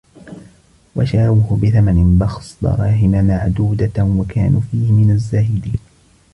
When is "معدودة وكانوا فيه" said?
3.27-4.91